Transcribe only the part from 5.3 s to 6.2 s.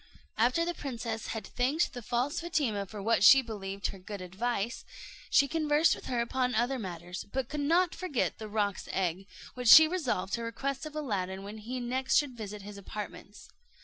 conversed with